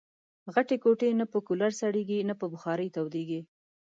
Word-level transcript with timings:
غټي 0.53 0.77
کوټې 0.83 1.09
نه 1.19 1.25
په 1.31 1.37
کولرسړېږي، 1.47 2.19
نه 2.29 2.33
په 2.39 2.45
بخارۍ 2.53 2.89
تودېږي 2.95 3.41